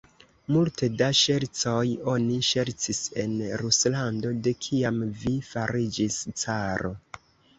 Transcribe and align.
Multe 0.53 0.87
da 1.01 1.09
ŝercoj 1.17 1.83
oni 2.13 2.37
ŝercis 2.47 3.01
en 3.25 3.35
Ruslando, 3.63 4.33
de 4.47 4.55
kiam 4.67 4.97
vi 5.25 5.35
fariĝis 5.51 6.17
caro! 6.45 6.95